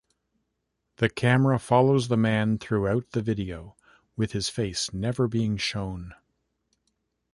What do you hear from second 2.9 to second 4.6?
the video, with his